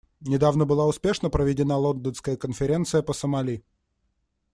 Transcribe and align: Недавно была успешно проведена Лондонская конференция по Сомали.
Недавно 0.21 0.65
была 0.65 0.87
успешно 0.87 1.29
проведена 1.29 1.77
Лондонская 1.77 2.35
конференция 2.35 3.03
по 3.03 3.13
Сомали. 3.13 3.63